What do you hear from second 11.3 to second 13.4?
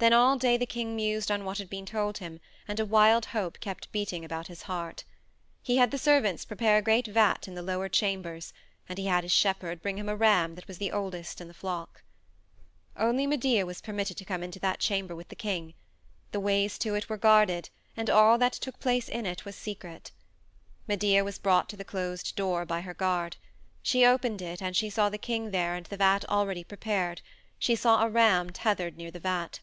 in the flock. Only